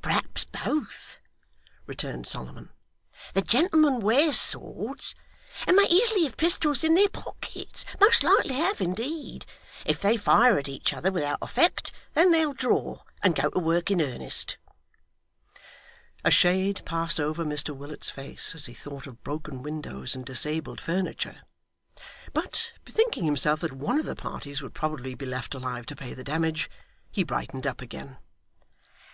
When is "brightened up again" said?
27.22-28.16